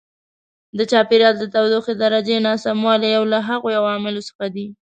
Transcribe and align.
د 0.77 0.79
چاپېریال 0.91 1.35
د 1.39 1.43
تودوخې 1.53 1.93
درجې 2.03 2.35
ناسموالی 2.47 3.09
یو 3.17 3.23
له 3.33 3.39
هغو 3.47 3.67
عواملو 3.79 4.21
څخه 4.29 4.45
دی. 4.55 4.67